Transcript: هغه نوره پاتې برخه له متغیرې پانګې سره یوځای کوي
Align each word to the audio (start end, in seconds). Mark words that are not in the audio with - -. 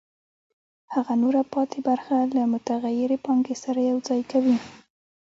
هغه 0.93 1.13
نوره 1.23 1.41
پاتې 1.53 1.79
برخه 1.87 2.15
له 2.35 2.43
متغیرې 2.53 3.17
پانګې 3.25 3.55
سره 3.63 3.79
یوځای 3.89 4.21
کوي 4.31 4.57